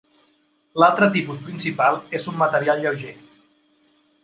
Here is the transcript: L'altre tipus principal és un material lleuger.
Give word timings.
L'altre 0.83 1.09
tipus 1.17 1.43
principal 1.49 2.01
és 2.21 2.27
un 2.33 2.41
material 2.41 2.83
lleuger. 2.87 3.15